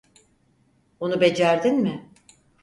Onu 0.99 1.21
becerdin 1.21 1.79
mi? 1.83 2.11